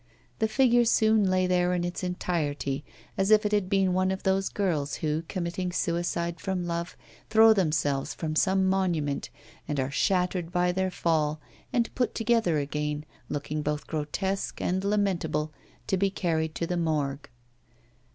The 0.39 0.47
figure 0.47 0.83
soon 0.83 1.29
lay 1.29 1.45
there 1.45 1.75
in 1.75 1.83
its 1.83 2.03
entirety, 2.03 2.83
as 3.19 3.29
if 3.29 3.45
it 3.45 3.51
had 3.51 3.69
been 3.69 3.93
one 3.93 4.09
of 4.09 4.23
those 4.23 4.49
girls 4.49 4.95
who, 4.95 5.21
committing 5.27 5.71
suicide 5.71 6.39
from 6.39 6.65
love, 6.65 6.97
throw 7.29 7.53
themselves 7.53 8.15
from 8.15 8.35
some 8.35 8.67
monument 8.67 9.29
and 9.67 9.79
are 9.79 9.91
shattered 9.91 10.51
by 10.51 10.71
their 10.71 10.89
fall, 10.89 11.39
and 11.71 11.93
put 11.93 12.15
together 12.15 12.57
again, 12.57 13.05
looking 13.29 13.61
both 13.61 13.85
grotesque 13.85 14.59
and 14.59 14.83
lamentable, 14.83 15.53
to 15.85 15.97
be 15.97 16.09
carried 16.09 16.55
to 16.55 16.65
the 16.65 16.77
Morgue. 16.77 17.29